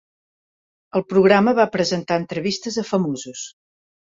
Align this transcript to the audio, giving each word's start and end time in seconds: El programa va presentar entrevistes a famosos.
El 0.99 1.03
programa 1.13 1.53
va 1.61 1.67
presentar 1.75 2.19
entrevistes 2.23 2.81
a 2.85 2.89
famosos. 2.89 3.45